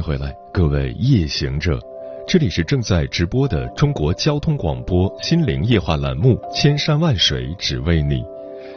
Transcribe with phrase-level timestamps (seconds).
[0.00, 1.78] 回来，各位夜行者，
[2.26, 8.16] 这里是正在直播的中国交通广播心灵夜话栏目《千山万水只为你》，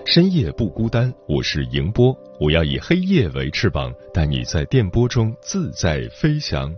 [0.06, 6.74] 深夜不孤单，我是迎波，我要以黑夜为翅膀，带你在电波中自在飞翔。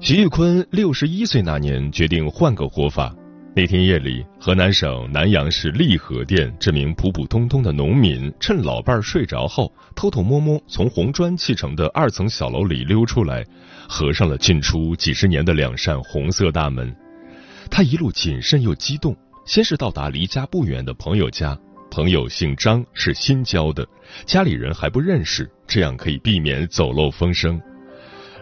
[0.00, 3.14] 徐玉坤六十一岁那年决定换个活法。
[3.56, 13.46] 那天夜里，河南省南阳市利河店这名普普通通的农民，趁老伴儿睡着后，偷偷摸摸从红砖砌成的二层小楼里溜出来，
[13.88, 16.92] 合上了进出几十年的两扇红色大门。
[17.70, 19.16] 他一路谨慎又激动，
[19.46, 21.56] 先是到达离家不远的朋友家，
[21.92, 23.86] 朋友姓张，是新交的，
[24.26, 27.62] 家里人还不认识，这样可以避免走漏风声。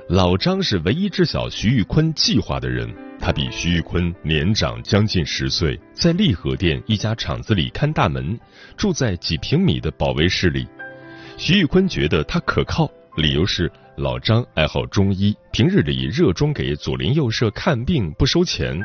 [0.08, 2.88] 老张是唯一知晓徐玉坤计划的人。
[3.24, 8.36] 他比徐玉坤年长将近十岁，在利和店一家厂子里看大门，
[8.76, 10.66] 住在几平米的保卫室里。
[11.38, 18.76] 徐玉坤觉得他可靠，理由是老张爱好中医，平日里热衷给左邻右舍看病，不收钱。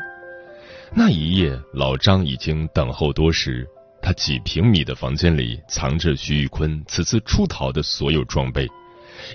[0.94, 3.68] 那一夜，老张已经等候多时。
[4.00, 8.68] 他几平米的房间里藏着徐玉坤此次出逃的所有装备：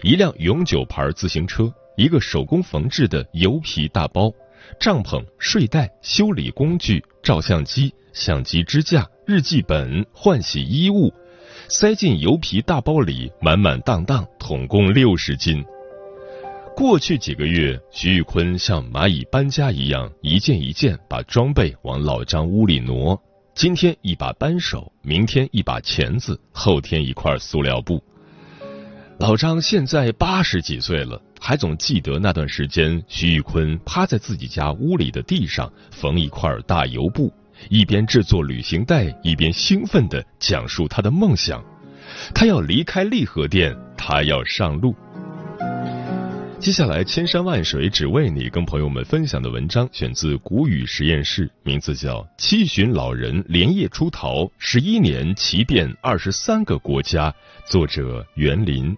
[0.02, 4.34] 一辆永久牌自行车，一个手工缝制的油皮大包。
[4.80, 11.14] 帐篷、睡袋、修理工具、照相机、相机支架、日记本、换洗衣物，
[11.68, 15.64] 塞进油皮大包里，满满当当，统共六十斤。
[16.76, 23.22] 过去几个月，徐玉坤像蚂蚁搬家一样，一件一件把装备往老张屋里挪。
[23.54, 28.04] 今天一把扳手，明天一把钳子，后天一块塑料布。
[29.20, 31.22] 老张现在八十几岁了。
[31.46, 37.34] 还总记得那段时间，徐玉坤趴在自己家屋里的地上缝一块大油布，
[37.68, 41.62] 一边制作旅行袋，一边兴奋地讲述他的梦想：
[42.34, 44.96] 他要离开利和店，他要上路。
[46.62, 57.30] 接下来，千山万水只为你，跟朋友们分享的文章选自谷雨实验室，名字叫《七旬老人连夜出逃，十一年骑遍二十三个国家》，
[57.70, 58.96] 作者袁林。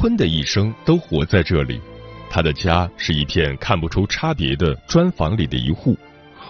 [0.00, 1.80] 坤的一生都活在这里，
[2.30, 5.96] 他的家是一片看不出差别的砖房里的一户，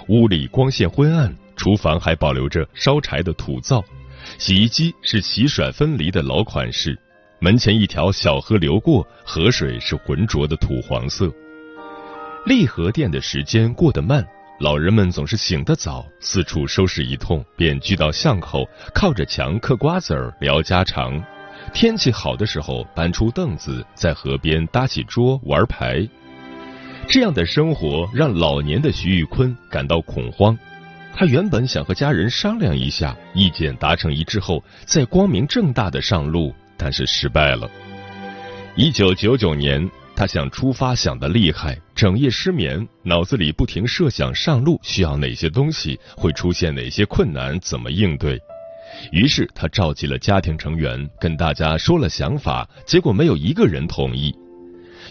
[0.09, 3.83] 屋里光线昏暗，厨房还保留着烧柴的土灶，
[4.37, 6.95] 洗衣机是洗甩分离的老款式，
[7.41, 11.33] 门前一条小河流过，河水是浑浊的土黄色。
[12.45, 14.23] 利和店的时间过得慢，
[14.61, 21.19] 老人们总是醒得早，四处收拾一通，便聚到巷口，靠着墙嗑瓜子儿聊家常。
[21.73, 26.07] 天气好的时候，搬出凳子，在河边搭起桌玩牌。
[27.07, 30.57] 这样的生活让老年的徐玉坤感到恐慌。
[31.15, 37.69] 他原本想和家人商量一下，意见达成一致后再光明正大的上路，但是失败了。
[38.77, 48.39] 一九九九年，他想出发想得厉害，整夜失眠，脑子里不停设想上路需要哪些东西，会出现哪些困难，怎么应对。
[49.13, 54.35] 于是他召集了家庭成员，跟大家说了想法，结果没有一个人同意。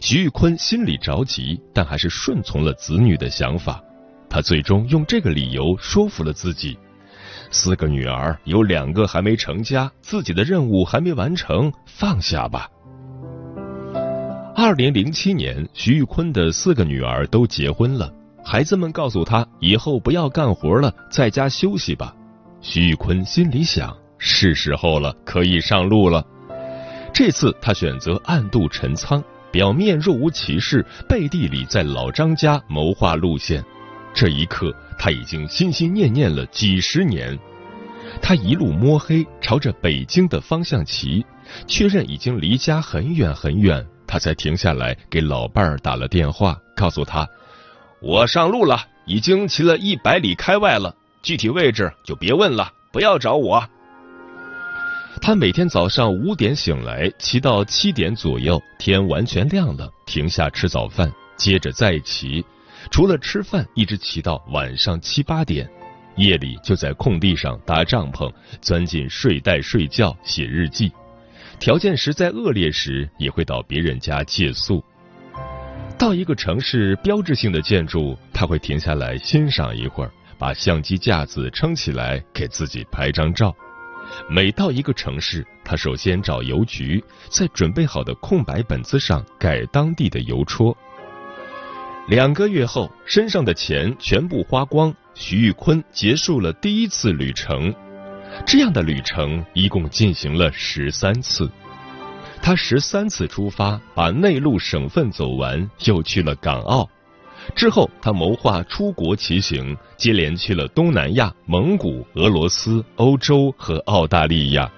[0.01, 3.81] 徐玉坤心里着急，但还是顺从了子女的想法。
[4.29, 6.77] 他最终用这个理由说服了自己：
[7.49, 12.69] 四个女儿有两个还没成家，自己的任务还没完成，放下吧。
[14.53, 18.11] 二零零七年，徐玉坤的四个女儿都结婚了，
[18.43, 22.13] 孩子们告诉他，以后不要干活了，在家休息吧。
[22.61, 26.25] 徐玉坤心里想：是时候了，可以上路了。
[27.13, 33.63] 这次他选择暗度陈仓，表面若无其事，背地里在老张家谋划路线。
[34.13, 37.37] 这一刻，他已经心心念念了几十年。
[38.21, 41.25] 他一路摸黑，朝着北京的方向骑，
[41.67, 47.27] 确认已经离家很远很远，他才停下来给老伴儿打了电话，告诉他
[48.01, 50.95] ：“我上路了，已经骑了一百里开外了。”
[51.27, 53.61] 具体位置就别问了，不要找我。
[55.21, 62.45] 他每天早上五点醒来，骑到七点左右，天完全亮了，停下吃早饭，接着再骑，
[62.89, 65.69] 除了吃饭，一直骑到晚上七八点。
[66.15, 68.31] 夜里就在空地上搭帐篷，
[68.61, 70.89] 钻进睡袋睡觉，写日记。
[71.59, 74.81] 条件实在恶劣时，也会到别人家借宿。
[75.97, 83.55] 到一个城市标志性的建筑，他会停下来欣赏一会儿，把相机架子撑起来，给自己拍张照。
[84.29, 90.75] 每到一个城市，他首先找邮局，在准备好的空白本子上盖当地的邮戳。
[92.07, 97.73] 两个月后，身上的钱全部花光，徐玉坤结束了第一次旅程。
[98.45, 101.51] 这样的旅程一共进行了十三次，
[102.41, 106.87] 他十三次出发，把内陆省份走完，又去了港澳。
[107.55, 114.69] 之后，他谋划出国骑行，接连去了东南亚、蒙古、俄罗斯、欧洲和澳大利亚。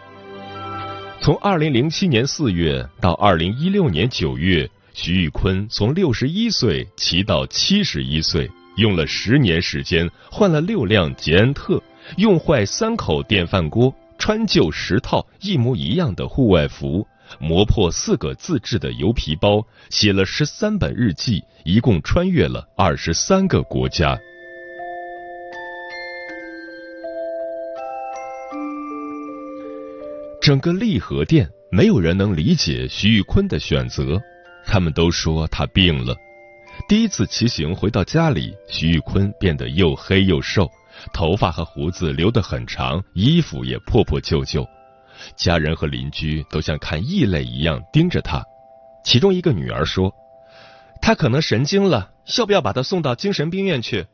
[1.21, 11.81] 从二零零七年四月到二零一六年九月，徐玉坤从六十一岁骑到七十一岁，用了十年时间，换了六辆捷安特，
[12.15, 17.05] 用坏三口电饭锅，穿旧十套一模一样的户外服。
[17.37, 24.17] 磨破四个自制的油皮包，写了十三本日记，一共穿越了二十三个国家。
[30.41, 34.19] 整个利和店没有人能理解徐玉坤的选择，
[34.65, 36.15] 他们都说他病了。
[36.87, 40.67] 第一次骑行回到家里，徐玉坤变得又黑又瘦，
[41.13, 44.65] 头发和胡子留得很长，衣服也破破旧旧。
[45.35, 48.43] 家人和邻居都像看异类一样盯着他，
[49.03, 50.13] 其中一个女儿说
[51.01, 54.05] ：“他可能神经了，要不要把他送到精神病院去？”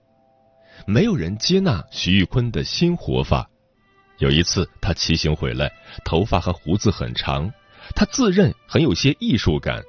[0.85, 3.49] 没有人接纳徐玉坤的新活法。
[4.19, 5.71] 有一次，他骑行回来，
[6.03, 7.51] 头发和胡子很长，
[7.95, 9.81] 他自认很有些艺术感。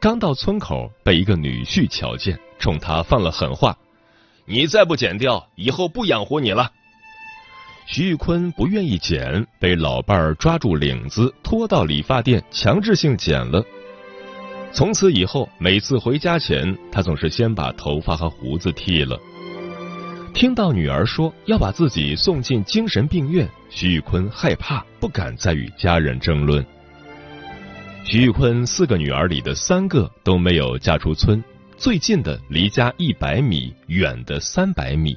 [0.00, 3.76] 刚到村口，被一个女婿瞧见，冲他放了狠话
[4.46, 6.72] ：“你再不剪掉，以后不养活你了。”
[7.86, 13.62] 徐玉坤不愿意剪，被老伴儿抓住领子，拖到理发店，强制性剪了。
[14.72, 19.18] 从此以后，每次回家前，他总是先把头发和胡子剃了。
[20.32, 26.64] 听到女儿说要把自己送进精神病院，徐玉坤害怕，不敢再与家人争论。
[28.04, 31.44] 徐玉坤四个女儿里的三个都没有嫁出村，
[31.76, 35.14] 最近的离家一百米，远的三百米。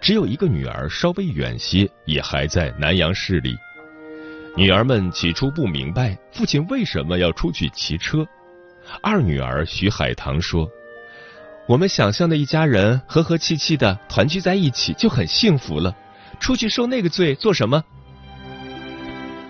[0.00, 3.56] 只有一个女儿稍微远些，也还在南阳市里。
[4.56, 8.26] 女儿们起初不明白父亲为什么要出去骑车。
[9.02, 10.68] 二女儿徐海棠说
[11.68, 15.94] ：“我们想象的一家人和和气气的团聚在一起就很幸福了，
[16.38, 17.82] 出去受那个罪做什么？”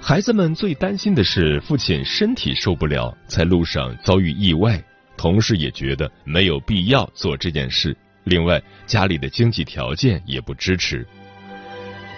[0.00, 4.82] 孩子们最担心的是父亲身体受不了，在路上遭遇意外，
[5.16, 7.96] 同事也觉得没有必要做这件事。
[8.26, 11.06] 另外，家里的经济条件也不支持。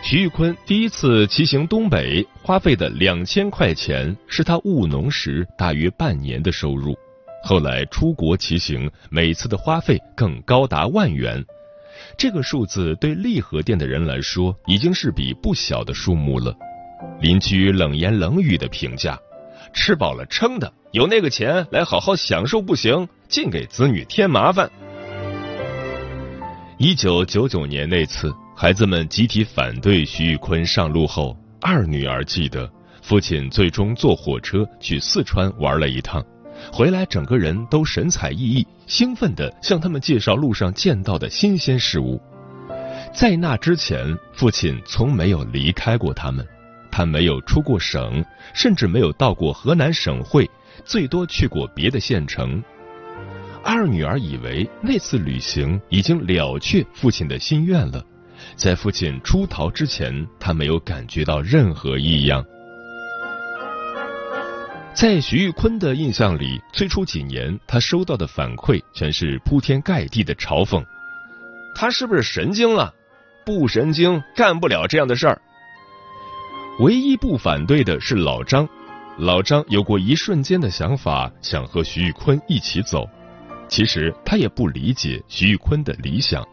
[0.02, 6.96] 徐玉坤第一次骑行东北，花费的两千块钱是他务农时大约半年的收入。
[7.44, 11.44] 后来出国骑行，每次的花费更高达万元。
[12.16, 16.56] 这个数字对利和店的人来说，已经是笔不小的数目了。
[17.20, 19.18] 邻居冷言冷语的评价
[19.74, 24.70] ：“吃饱了撑的，有那个钱来好好享受不行，尽给子女添麻烦。”
[26.80, 32.70] 一九九九年那次，孩子们集体反对徐玉坤上路后，二女儿记得，
[33.02, 36.24] 父亲最终坐火车去四川玩了一趟，
[36.72, 42.20] 回来整个人都神采奕奕，兴奋地向他们介绍路上见到的新鲜事物。
[43.12, 46.46] 在那之前，父亲从没有离开过他们，
[46.92, 50.48] 他没有出过省，甚至没有到过河南省会，
[50.84, 52.62] 最多去过别的县城。
[53.70, 58.02] 二女儿以为那次旅行已经了却父亲的心愿了，
[58.56, 62.42] 在父亲出逃之前，她没有感觉到任何异样。
[64.94, 70.82] 在徐玉坤的印象里，最初几年他收到的反馈全是铺天盖地的嘲讽
[71.76, 72.94] ：“他是不是神经了？
[73.44, 75.42] 不神经干不了这样的事儿。”
[76.80, 78.66] 唯一不反对的是老张，
[79.18, 83.06] 老张有过一瞬间的想法，想和徐玉坤一起走。
[83.68, 86.46] 其实他也不理解徐玉坤的理想，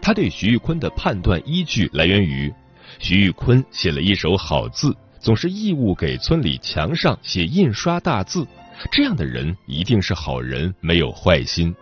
[0.00, 2.52] 他对徐玉坤的判断依据来源于
[2.98, 8.46] 徐玉坤写了一手好字，总是义务给村里墙上写印刷大字，
[8.90, 11.74] 这样的人一定是好人，没有坏心。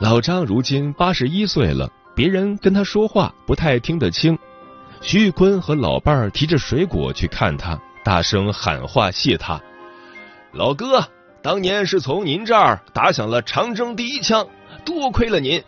[0.00, 4.36] 老张如今八十一岁了，别人跟他说话不太听得清。
[5.00, 9.60] 徐玉坤和老伴儿提着水果去看他，大声喊话谢他
[10.52, 11.06] ：“老哥，
[11.44, 14.48] 当年是从您这儿打响了长征第一枪，
[14.82, 15.62] 多亏了您。”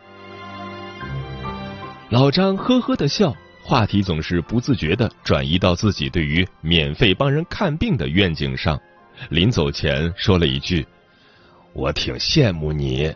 [2.09, 8.81] 老张呵呵的笑，话题总是不自觉的转移到自己对于免费帮人看病的愿景上。
[9.29, 10.87] 临走前说了一句
[11.75, 13.15] ：“我挺羡慕你。”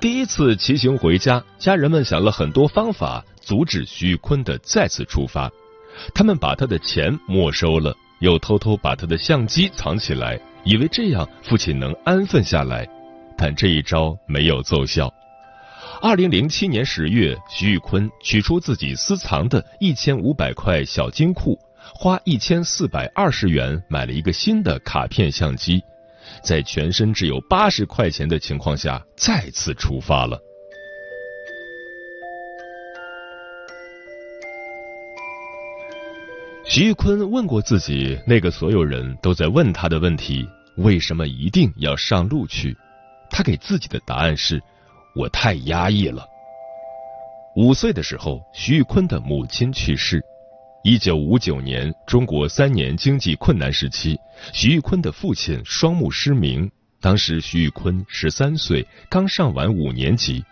[0.00, 5.48] 第一次骑行回家，家人们想了很多方法阻止徐玉坤的再次出发。
[6.12, 12.88] 他们把他的钱没收了，又偷偷把他的相机藏起来，以为这样父亲能安分下来。
[13.36, 15.12] 但这一招没有奏效。
[16.02, 21.58] 二零零七年十月，徐玉坤取出自己私藏的一千五百块小金库，
[21.94, 25.82] 花一千四百二十元买了一个新的卡片相机，
[26.42, 30.38] 在全身只有八十块钱的情况下，再次出发了。
[36.70, 42.76] 徐玉坤问过自己那个所有人都在问他的问题：为什么一定要上路去？
[43.28, 44.62] 他给自己的答案是。
[45.16, 46.24] 我太压抑了。
[47.56, 50.22] 五岁的时候，徐玉坤的母亲去世。
[50.84, 54.16] 一九五九年，中国三年经济困难时期，
[54.52, 56.70] 徐玉坤的父亲双目失明。
[57.00, 60.44] 当时徐玉坤十三岁，刚上完五年级。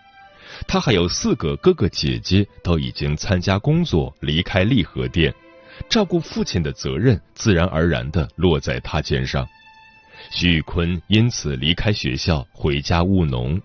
[0.66, 5.32] 他还有四个哥哥姐姐，都已经参加工作，离开利和店，
[5.88, 9.46] 照顾父亲的责任自然而然的落在他肩上。
[10.30, 13.60] 徐玉坤因此离开学校，回家务农。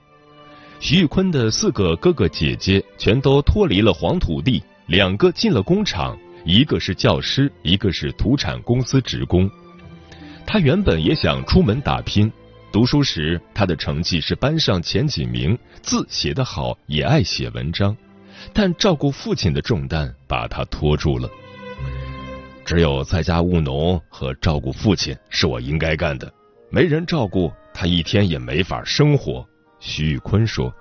[0.80, 9.50] 徐玉坤的四个哥哥姐姐全都脱离了黄土地，两个进了工厂，一个是教师，一个是土产公司职工。
[10.46, 12.32] 他原本也想出门打拼，
[12.72, 17.96] 读书时他的成绩是班上前几名，字写得好，也爱写文章，
[18.54, 21.30] 但照顾父亲的重担把他拖住了。
[22.66, 26.32] 只有在家务农和照顾父亲是我应该干的，
[26.70, 29.46] 没人照顾他一天也没法生活。
[29.80, 30.74] 徐玉坤说：“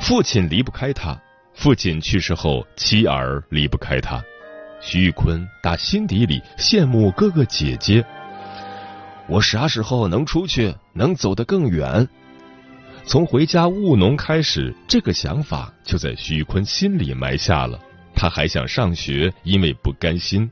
[0.00, 1.16] 父亲离不开他，
[1.54, 4.22] 父亲去世后，妻儿离不开他。
[4.80, 8.04] 徐玉坤打心底里羡慕哥哥姐姐。
[9.28, 12.08] 我啥时候能出去，能走得更远？
[13.04, 17.78] 从回家务农开始，这个想法就在徐玉坤心里埋下了。
[18.18, 20.50] 他还想上学，因为不甘心。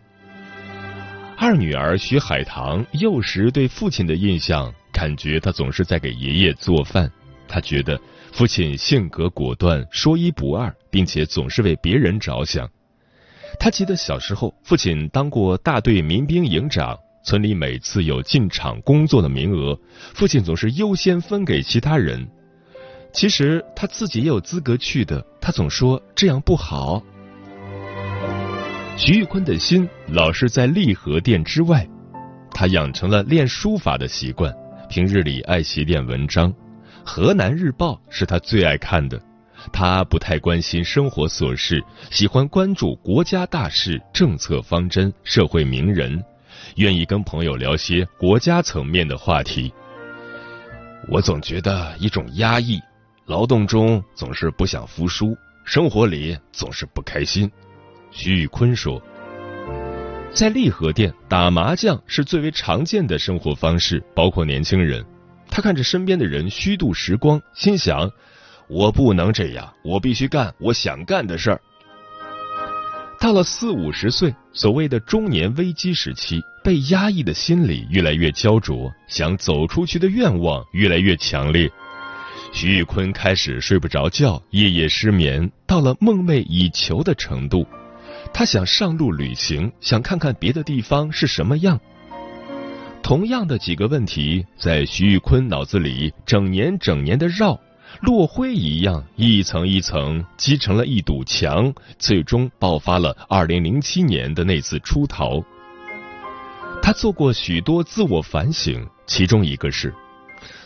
[1.37, 7.12] 二女儿徐海棠幼时对父亲的印象。”感觉他总是在给爷爷做饭，
[7.46, 8.00] 他觉得
[8.32, 12.66] 父亲性格果断、说一不二，并且总是为别人着想。
[13.61, 19.78] 他记得小时候，父亲当过大队民兵营长，村里每次有进厂工作的名额，
[20.14, 22.26] 父亲总是优先分给其他人。
[23.12, 27.02] 其实他自己也有资格去的，他总说这样不好。
[28.98, 31.86] 徐玉坤的心老是在利和店之外，
[32.50, 34.50] 他养成了练书法的习惯。
[34.88, 36.50] 平日里爱写点文章，
[37.04, 39.20] 《河南日报》是他最爱看的。
[39.70, 46.24] 他不太关心生活琐事，喜欢关注国家大事、政策方针、社会名人，
[46.76, 49.70] 愿意跟朋友聊些国家层面的话题。
[51.08, 52.80] 我总觉得一种压抑，
[53.26, 55.36] 劳动中总是不想服输，
[55.66, 57.50] 生活里总是不开心。
[58.16, 59.00] 徐玉坤说。
[60.32, 65.04] 在利和店打麻将是最为常见的生活方式，包括年轻人。
[65.50, 68.11] 他看着身边的人虚度时光，心想：
[68.68, 71.61] 我不能这样，我必须干我想干的事儿。
[73.20, 81.70] 到了四五十岁，所谓的中年危机时期，被压抑的心理越来越焦灼，想走出去的愿望越来越强烈。
[82.52, 87.66] 徐玉坤开始睡不着觉，夜夜失眠，到了梦寐以求的程度。
[88.38, 91.80] 他想上路旅行，想看看别的地方是什么样。
[93.02, 97.58] 同样的几个问题在徐玉坤脑子里整年整年的绕，
[98.02, 105.42] 落灰一样，一层一层积成了一堵墙，最终爆发了二零零七年的那次出逃。
[106.82, 109.94] 他做过许多自我反省，其中一个是，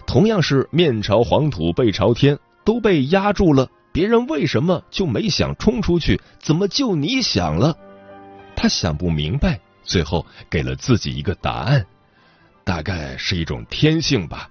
[0.08, 3.68] 同样是面朝黄土背朝天，都被压住了。
[3.92, 6.20] 别人为什么就没想冲出去？
[6.38, 7.76] 怎么就你想了？
[8.54, 11.84] 他想不明白，最后给了自己一个答案，
[12.62, 14.48] 大概是一种天性吧。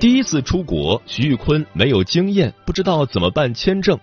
[0.00, 3.98] 第一次出国，徐玉坤没有经验，不知道怎么办签证，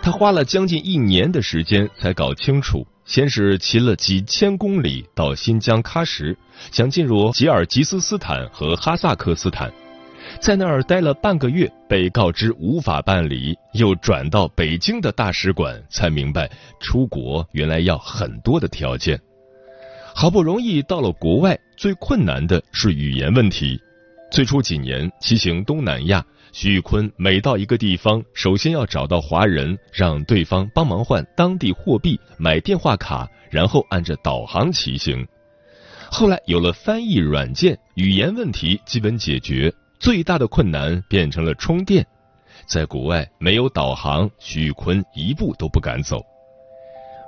[0.00, 2.86] 他花了将近一年的时间才搞清楚。
[3.10, 6.36] 先是骑了几千公里到新疆喀什，
[6.70, 9.68] 想进入吉尔吉斯斯坦和哈萨克斯坦，
[10.40, 16.48] 在那儿待了半个月，被告知无法办理，又转到北京的大使馆，才明白
[16.78, 19.20] 出国原来要很多的条件。
[20.14, 23.76] 好不容易到了国外，最困难的是语言问题。
[24.30, 26.24] 最初几年骑行东南亚。
[26.52, 35.26] 徐玉坤每到一个地方，首先要找到华人，让对方帮忙换当地货币、买电话卡，然后按着导航骑行。
[36.10, 42.04] 后来有了翻译软件，语言问题基本解决，最大的困难变成了充电。
[42.66, 46.20] 在国外没有导航，徐玉坤一步都不敢走。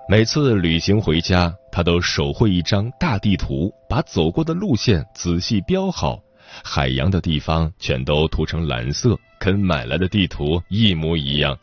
[0.09, 6.21] 每次旅行回家，他都手绘一张大地图，把走过的路线仔细标好。
[6.65, 11.59] 海洋的地方全都涂成蓝色，跟买来的地图一模一样。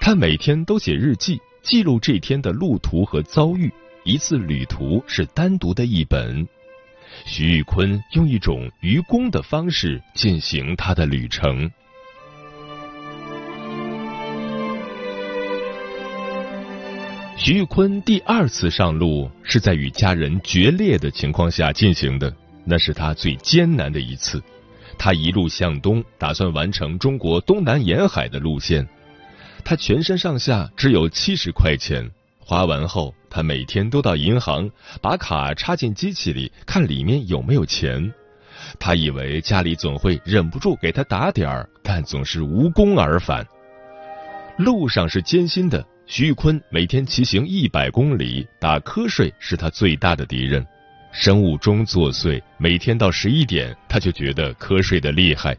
[0.00, 3.72] 他每天都写日记，记录这天的路途和遭遇。
[4.04, 6.46] 一次旅途是单独的一本。
[7.24, 11.68] 徐玉坤用一种愚公的方式进行他的旅程。
[17.36, 22.32] 徐玉坤第二次上路是在与家人决裂的情况下进行的。
[22.68, 24.42] 那是他最艰难的一次，
[24.98, 28.86] 他一路向东，打算完成中国东南沿海的路线。
[29.64, 34.68] 他全身上下只有七十块钱，花完后，他每天都到银行
[35.00, 38.12] 把卡插进机器里，看里面有没有钱。
[38.80, 43.46] 他以为家里总会忍不住给他打点儿，但总是无功而返。
[44.58, 50.66] 路上是艰辛的，徐玉坤每天骑行一百公里，打瞌睡是他最大的敌人。
[51.18, 55.56] 生物钟作祟，每天到十一点，他就觉得瞌睡的厉害。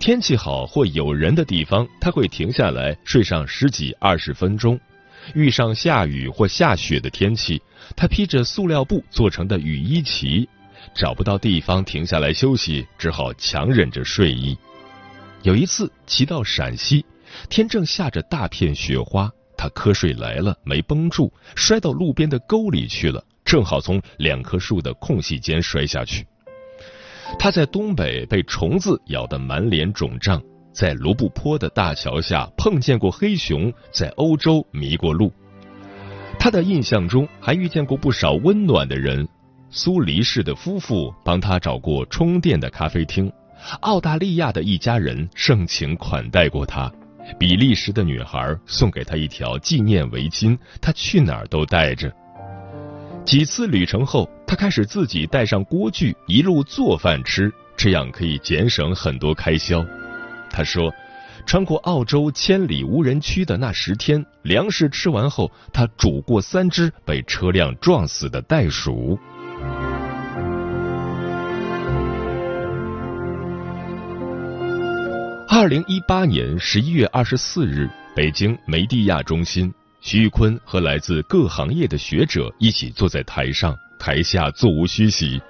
[0.00, 4.78] 天气好或有人的地方，他会停下来睡上十几二十分钟。
[5.34, 7.62] 遇上下雨或下雪的天气，
[7.94, 10.48] 他披着塑料布做成的雨衣骑。
[10.96, 14.58] 找不到地方停下来休息，只好强忍着睡意。
[15.42, 17.06] 有一次骑到陕西，
[17.48, 23.22] 天正下着大片雪花，他瞌睡来了，没绷住，摔到路边的沟里去了。
[23.46, 26.26] 正好从两棵树的空隙间摔下去。
[27.38, 35.32] 他在东北被虫子咬得满脸肿胀，在罗布泊的大桥下碰见过黑熊，在欧洲迷过路。
[36.38, 39.26] 他的印象中还遇见过不少温暖的人，
[39.70, 43.32] 苏黎世的夫妇帮他找过充电的咖啡厅，
[43.80, 46.92] 澳大利亚的一家人盛情款待过他，
[47.38, 52.12] 比利时的女孩送给他一条纪念围巾，他去哪儿都带着。
[53.26, 59.84] 几次旅程后，他开始自己带上锅具，一路做饭吃，这样可以节省很多开销。
[60.48, 60.94] 他说，
[61.44, 69.18] 穿过澳洲千里无人区的那十天，粮食吃完后，他煮过三只被车辆撞死的袋鼠。
[75.48, 79.74] 二零一八年十一月二十四日，北京梅地亚中心。
[80.06, 85.42] 徐玉坤和来自各行业的学者一起坐在台上，台下座无虚席。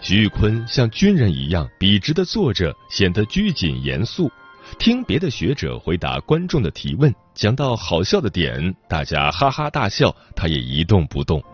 [0.00, 4.32] 徐玉坤像军人一样笔直的坐着，显得拘谨严肃。
[4.78, 11.44] 听别的学者回答观众的提问，讲到好笑的点，大家哈哈大笑，他也一动不动。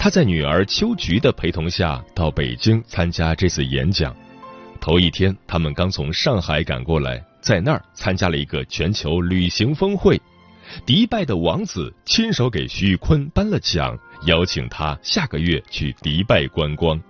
[0.00, 4.12] 他在女儿秋菊的陪同下到北京参加这次演讲。
[4.80, 10.20] 头一天，他们刚从上海赶过来，在那儿参加了一个全球旅行峰会。
[10.84, 17.00] 迪拜的王子亲手给徐玉坤颁了奖，邀请他下个月去迪拜观光。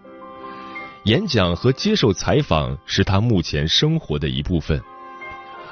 [1.04, 4.80] 演讲和接受采访是他目前生活的一部分。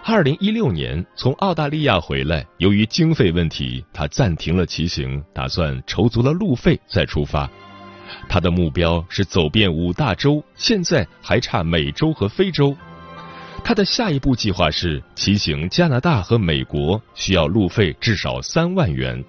[0.05, 7.51] 二零一六年从澳大利亚回来，由于经费问题，他暂停了骑行，打算筹足了路费再出发。
[8.29, 12.77] 他的目标是走遍五大洲，现在还差美洲和非洲。
[13.65, 19.25] 他的下一步计划是骑行加拿大和美国，需要路费至少三万元。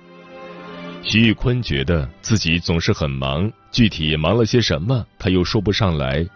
[1.02, 6.28] 徐玉坤觉得自己总是很忙，具体忙了些什么，他又说不上来。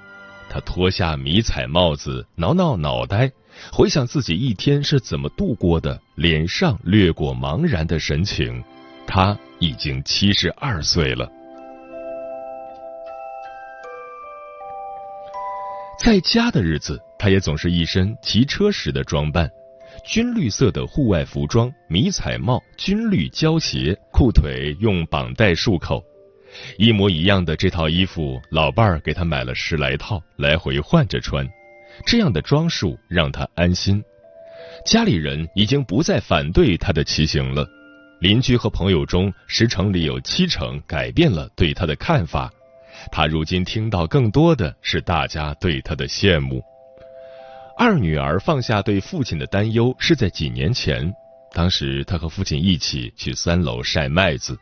[0.49, 3.29] 他脱下迷彩帽子，挠挠脑袋，
[3.71, 8.63] 回想自己一天是怎么度过的，脸上掠过茫然的神情。
[9.05, 11.29] 他已经七十二岁了。
[15.99, 16.99] 在家的日子。
[17.21, 19.51] 他也总是一身骑车时的装扮，
[20.05, 26.01] 军绿色的户外服装、迷彩帽、军绿胶鞋，裤腿用绑带束口，
[26.77, 31.45] 一模一样的这套衣服，老伴儿给他买了十来套，来回换着穿。
[32.05, 34.01] 这样的装束让他安心。
[34.85, 37.67] 家里人已经不再反对他的骑行了。
[38.21, 42.49] 邻居和朋友中十成里有七成改变了对他的看法。
[43.12, 46.63] 他如今听到更多的是大家对他的羡慕。
[47.77, 51.13] 二女儿放下对父亲的担忧是在几年前，
[51.53, 54.59] 当时他和父亲一起去三楼晒麦子，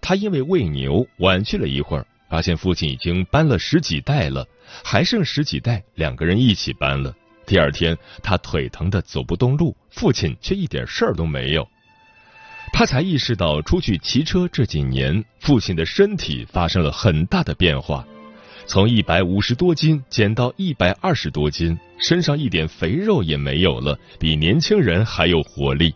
[0.00, 4.46] 他因为喂牛晚去了一会儿，发现父亲已经搬了十几袋了，
[4.84, 7.12] 还剩十几袋，两个人一起搬了。
[7.44, 11.68] 第二天他腿疼的走不动路，父亲却一点事儿都没有。
[12.72, 18.04] 他才意识到，出去骑车这几年，父亲的身体发生了很大的变化，
[18.66, 25.94] 从一百五十多斤减到一百二十多斤，身上一点肥肉也没有了，比年轻人还有活力。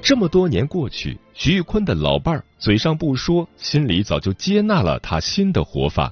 [0.00, 6.10] 这么多年过去，徐玉坤的老伴儿嘴上不说，心里早就接纳了他新的活法。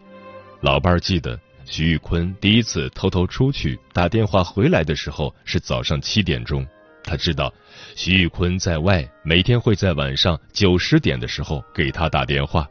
[0.60, 6.66] 老伴儿记得，徐玉坤第一次偷偷出去打电话回来的时候是早上七点钟。
[7.06, 7.54] 他知道，
[7.94, 12.68] 徐玉坤在外，每天会在晚上九十点的时候给他打电话。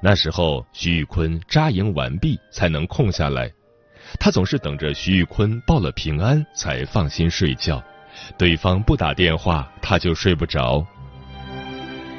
[0.00, 3.52] 那时候，徐玉坤扎营完毕才能空下来。
[4.18, 7.80] 他总是等着徐玉坤报了平安才放心睡觉，
[8.38, 10.84] 对方不打电话他就睡不着。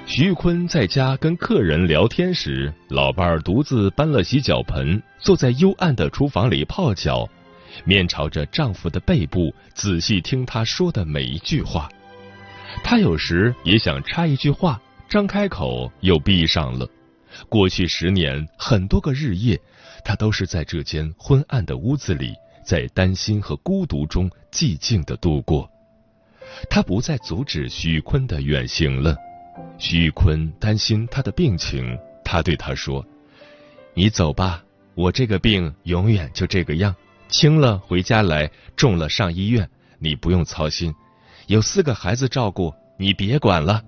[0.05, 7.27] 徐玉坤在家跟客人聊天时，老伴儿独自搬了洗脚盆，坐在幽暗的厨房里泡脚。
[7.85, 11.89] 面朝着丈夫的背部，仔细听他说的每一句话。
[12.83, 16.87] 她有时也想插一句话，张开口又闭上了。
[17.49, 19.59] 过去十年，很多个日夜，
[20.03, 25.69] 她都是在这间昏暗的屋子里，在担心和孤独中寂静的度过。
[26.69, 29.15] 她不再阻止徐玉坤的远行了。
[29.77, 33.05] 徐玉坤担心他的病情，他对他说
[33.93, 34.63] ：“你走吧，
[34.95, 36.95] 我这个病永远就这个样。”
[37.31, 39.67] 轻了回家来，重了上医院，
[39.99, 40.93] 你不用操心，
[41.47, 43.81] 有四个孩子照顾，你别管了。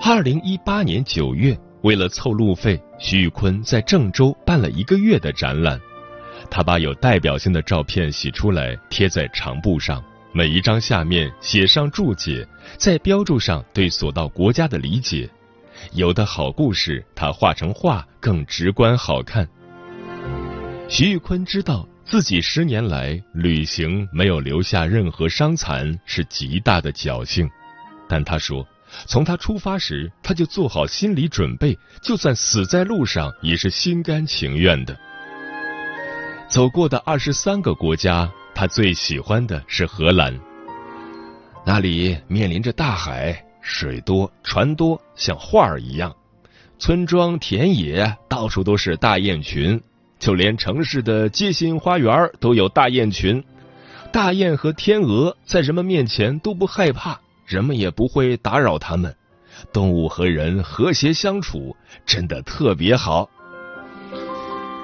[0.00, 5.80] 二零一八年九月，为了凑路费，徐玉坤在郑州办了一个月的展览。
[6.48, 10.00] 他把有代表性的照片洗出来，贴在长布上，
[10.32, 12.46] 每一张下面写上注解，
[12.78, 15.28] 再标注上对所到国家的理解。
[15.92, 19.48] 有的好故事，他画成画更直观好看。
[20.88, 27.48] 徐玉坤知道自己十年来旅行没有留下任何伤残是极大的侥幸，
[28.08, 28.66] 但他说，
[29.06, 34.96] 从他出发时他就做好心理准备，就算死在路上也是心甘情愿的。
[36.48, 40.38] 走过的二十三个国家，他最喜欢的是荷兰，
[41.64, 43.44] 那里面临着大海。
[43.64, 46.14] 水多船多，像画儿一样，
[46.78, 49.80] 村庄田野到处都是大雁群，
[50.18, 53.42] 就连城市的街心花园都有大雁群。
[54.12, 59.16] 大雁和天鹅在人们面前都不害怕，人们也不会打扰它们。
[59.72, 61.74] 动物和人和谐相处，
[62.04, 63.30] 真的特别好。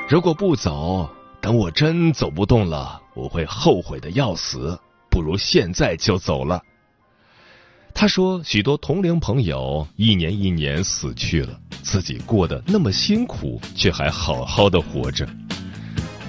[0.09, 1.09] 如果不走，
[1.43, 4.81] 等我真走不动了，我会后悔的要死。
[5.11, 6.63] 不如现在就走了。
[7.95, 15.29] 他说：“许多同龄朋友一年一年死去了，自己过得那么辛苦，却还好好的活着。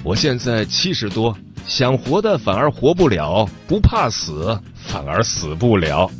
[0.02, 6.10] 我现在七十多，想活的反而活不了，不怕死反而死不了。”